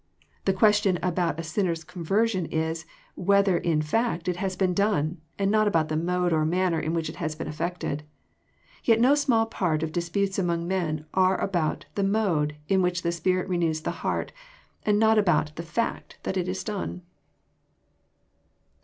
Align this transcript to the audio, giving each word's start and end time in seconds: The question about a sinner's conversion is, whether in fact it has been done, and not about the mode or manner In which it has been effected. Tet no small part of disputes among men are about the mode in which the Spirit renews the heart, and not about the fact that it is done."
The 0.45 0.51
question 0.53 0.97
about 1.03 1.39
a 1.39 1.43
sinner's 1.43 1.83
conversion 1.83 2.47
is, 2.47 2.87
whether 3.13 3.59
in 3.59 3.83
fact 3.83 4.27
it 4.27 4.37
has 4.37 4.55
been 4.55 4.73
done, 4.73 5.21
and 5.37 5.51
not 5.51 5.67
about 5.67 5.89
the 5.89 5.95
mode 5.95 6.33
or 6.33 6.43
manner 6.43 6.79
In 6.79 6.95
which 6.95 7.07
it 7.07 7.17
has 7.17 7.35
been 7.35 7.45
effected. 7.47 8.01
Tet 8.83 8.99
no 8.99 9.13
small 9.13 9.45
part 9.45 9.83
of 9.83 9.91
disputes 9.91 10.39
among 10.39 10.67
men 10.67 11.05
are 11.13 11.39
about 11.39 11.85
the 11.93 12.03
mode 12.03 12.55
in 12.67 12.81
which 12.81 13.03
the 13.03 13.11
Spirit 13.11 13.47
renews 13.47 13.81
the 13.81 13.91
heart, 14.01 14.31
and 14.87 14.97
not 14.97 15.19
about 15.19 15.55
the 15.55 15.61
fact 15.61 16.17
that 16.23 16.35
it 16.35 16.47
is 16.47 16.63
done." 16.63 17.03